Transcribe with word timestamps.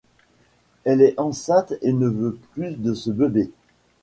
Elle 0.83 1.03
est 1.03 1.19
enceinte 1.19 1.73
et 1.83 1.93
ne 1.93 2.07
veut 2.07 2.35
plus 2.55 2.71
de 2.71 2.95
ce 2.95 3.11
bébé. 3.11 3.51